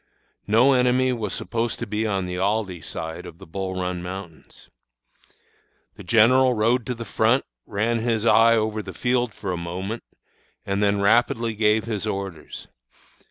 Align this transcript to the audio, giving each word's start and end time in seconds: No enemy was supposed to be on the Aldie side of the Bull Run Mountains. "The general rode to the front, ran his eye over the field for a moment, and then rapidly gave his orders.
No 0.47 0.73
enemy 0.73 1.13
was 1.13 1.31
supposed 1.31 1.77
to 1.77 1.85
be 1.85 2.07
on 2.07 2.25
the 2.25 2.39
Aldie 2.39 2.81
side 2.81 3.27
of 3.27 3.37
the 3.37 3.45
Bull 3.45 3.79
Run 3.79 4.01
Mountains. 4.01 4.67
"The 5.95 6.01
general 6.03 6.55
rode 6.55 6.87
to 6.87 6.95
the 6.95 7.05
front, 7.05 7.45
ran 7.67 7.99
his 7.99 8.25
eye 8.25 8.55
over 8.55 8.81
the 8.81 8.93
field 8.95 9.31
for 9.31 9.51
a 9.51 9.57
moment, 9.57 10.01
and 10.65 10.81
then 10.81 11.01
rapidly 11.01 11.53
gave 11.53 11.83
his 11.85 12.07
orders. 12.07 12.67